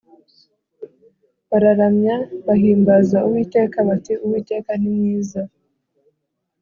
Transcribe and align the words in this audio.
bararamya, 1.49 2.15
bahimbaza 2.47 3.17
uwiteka 3.27 3.77
bati: 3.87 4.13
‘uwiteka 4.25 4.71
ni 4.81 4.89
mwiza, 4.97 5.41